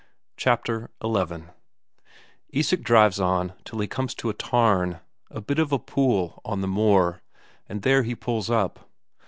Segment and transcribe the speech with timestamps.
[0.35, 1.43] Chapter XI
[2.49, 6.61] Isak drives on till he comes to a tarn, a bit of a pool on
[6.61, 7.21] the moor,
[7.69, 8.89] and there he pulls up.